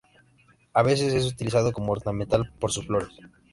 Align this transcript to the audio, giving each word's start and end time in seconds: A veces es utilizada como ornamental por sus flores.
A 0.73 0.81
veces 0.81 1.13
es 1.13 1.27
utilizada 1.31 1.71
como 1.71 1.91
ornamental 1.93 2.51
por 2.59 2.71
sus 2.71 2.87
flores. 2.87 3.09